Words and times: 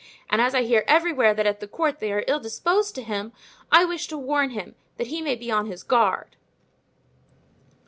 And 0.31 0.41
as 0.41 0.55
I 0.55 0.63
hear 0.63 0.83
everywhere 0.87 1.35
that 1.35 1.45
at 1.45 1.59
the 1.59 1.67
court 1.67 1.99
they 1.99 2.11
are 2.11 2.23
ill 2.27 2.39
disposed 2.39 2.95
to 2.95 3.03
him, 3.03 3.33
I 3.71 3.85
wish 3.85 4.07
to 4.07 4.17
warn 4.17 4.49
him, 4.49 4.73
that 4.97 5.05
he 5.13 5.21
may 5.21 5.35
be 5.35 5.51
on 5.51 5.67
his 5.67 5.83
guard." 5.83 6.37